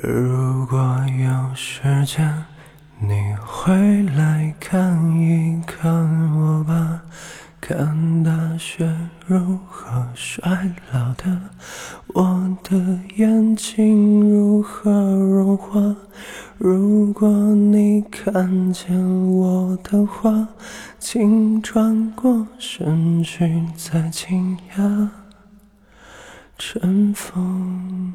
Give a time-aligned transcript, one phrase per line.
[0.00, 2.44] 如果有时间，
[2.98, 5.92] 你回来看一看
[6.34, 7.02] 我吧，
[7.60, 8.90] 看大雪
[9.26, 11.38] 如何衰老的，
[12.14, 15.94] 我的眼睛如何融化。
[16.56, 18.96] 如果你看见
[19.30, 20.48] 我的话，
[20.98, 25.08] 请转过身去，再惊讶，
[26.56, 28.14] 尘封。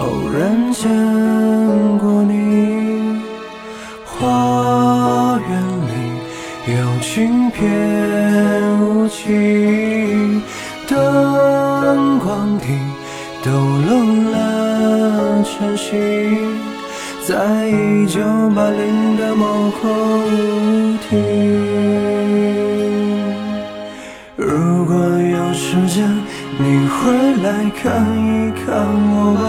[0.00, 0.88] 偶然见
[1.98, 3.20] 过你，
[4.06, 5.52] 花园
[5.88, 5.92] 里
[6.72, 7.60] 有轻翩
[8.80, 10.40] 舞起，
[10.88, 12.64] 灯光底
[13.44, 13.90] 抖落
[14.32, 15.88] 了晨曦，
[17.26, 18.20] 在一九
[18.56, 19.86] 八零的某个
[20.24, 21.10] 舞厅。
[24.34, 26.08] 如果有时间，
[26.58, 27.84] 你回来看
[28.16, 28.64] 一看
[29.12, 29.40] 我吧，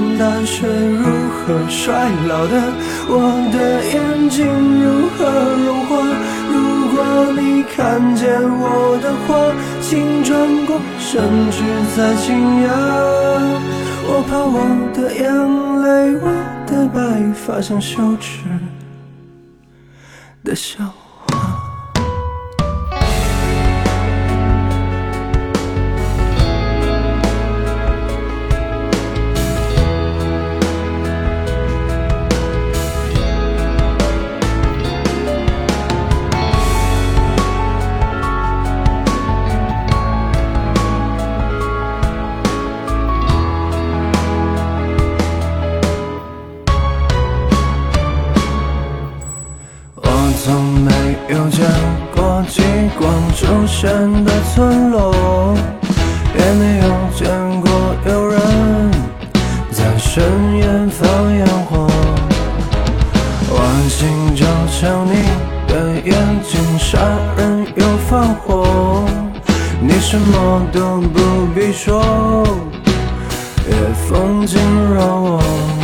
[0.00, 2.72] 看大雪如何衰老的，
[3.06, 3.20] 我
[3.52, 4.46] 的眼睛
[4.82, 5.28] 如何
[5.66, 5.90] 融化。
[6.48, 6.56] 如
[6.96, 6.98] 果
[7.38, 9.52] 你看见我的话，
[9.82, 11.62] 请转过身去
[11.94, 12.34] 再惊
[12.64, 12.68] 讶。
[14.08, 15.22] 我怕我的眼
[15.82, 16.26] 泪，我
[16.66, 18.44] 的白发像羞耻
[20.42, 20.78] 的笑。
[54.90, 55.54] 落，
[56.36, 56.84] 也没有
[57.14, 57.70] 见过
[58.06, 58.40] 有人
[59.70, 61.86] 在深夜放烟火。
[63.54, 65.22] 晚星就像你
[65.68, 66.98] 的眼睛，杀
[67.36, 69.04] 人又放火。
[69.80, 72.02] 你什么都不必说，
[73.68, 73.74] 夜
[74.08, 74.60] 风惊
[74.94, 75.79] 扰我。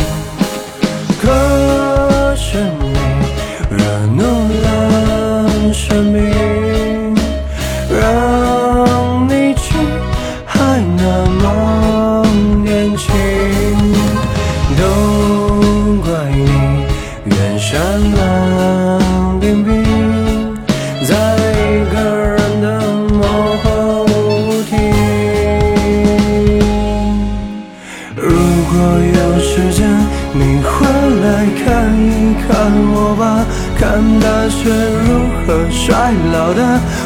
[34.49, 34.71] 雪
[35.07, 35.09] 如
[35.47, 36.61] 何衰老的，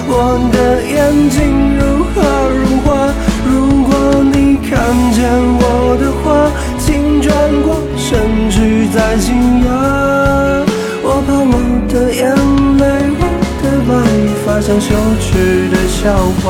[0.09, 0.99] 我的眼
[1.31, 1.39] 睛
[1.79, 2.17] 如何
[2.49, 2.89] 融化。
[3.47, 3.51] 如
[3.85, 3.91] 果
[4.33, 4.71] 你看
[5.13, 5.19] 见
[5.61, 7.29] 我的话，请转
[7.63, 9.35] 过身去再惊
[9.65, 9.69] 讶。
[11.03, 11.55] 我怕我
[11.89, 12.21] 的眼
[12.79, 12.83] 泪，
[13.19, 13.23] 我
[13.63, 13.91] 的白
[14.45, 16.13] 发像羞耻的笑
[16.43, 16.45] 话。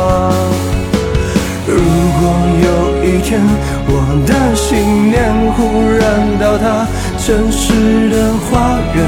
[1.66, 1.76] 如
[2.18, 2.20] 果
[2.66, 2.68] 有
[3.04, 3.40] 一天
[3.86, 3.94] 我
[4.26, 5.16] 的信念
[5.54, 5.58] 忽
[5.88, 6.00] 然
[6.40, 6.84] 倒塌，
[7.16, 8.14] 城市的
[8.50, 8.98] 花园